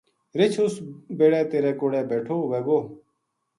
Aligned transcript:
رچھ 0.37 0.57
اُس 0.63 0.75
بِڑے 1.17 1.41
تیرے 1.49 1.71
کوڑے 1.79 2.01
بیٹھو 2.09 2.35
ھووے 2.41 2.59
گو 2.65 2.79